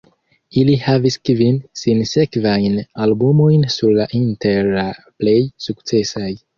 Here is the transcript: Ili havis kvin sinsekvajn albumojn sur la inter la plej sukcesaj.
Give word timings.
Ili 0.61 0.77
havis 0.85 1.17
kvin 1.29 1.59
sinsekvajn 1.83 2.79
albumojn 3.07 3.71
sur 3.77 3.95
la 4.01 4.11
inter 4.25 4.75
la 4.81 4.91
plej 5.07 5.41
sukcesaj. 5.71 6.31